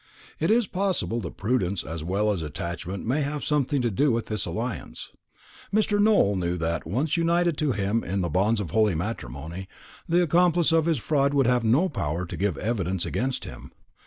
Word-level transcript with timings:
It 0.39 0.49
is 0.49 0.65
possible 0.65 1.19
that 1.21 1.37
prudence 1.37 1.83
as 1.83 2.03
well 2.03 2.31
as 2.31 2.41
attachment 2.41 3.05
may 3.05 3.21
have 3.21 3.43
had 3.43 3.43
something 3.43 3.83
to 3.83 3.91
do 3.91 4.11
with 4.11 4.25
this 4.25 4.47
alliance. 4.47 5.11
Mr. 5.71 6.01
Nowell 6.01 6.35
knew 6.35 6.57
that, 6.57 6.87
once 6.87 7.17
united 7.17 7.55
to 7.59 7.73
him 7.73 8.03
in 8.03 8.21
the 8.21 8.27
bonds 8.29 8.59
of 8.59 8.71
holy 8.71 8.95
matrimony, 8.95 9.67
the 10.09 10.23
accomplice 10.23 10.71
of 10.71 10.85
his 10.85 10.97
fraud 10.97 11.35
would 11.35 11.45
have 11.45 11.63
no 11.63 11.87
power 11.87 12.25
to 12.25 12.35
give 12.35 12.57
evidence 12.57 13.05
against 13.05 13.43
him. 13.43 13.73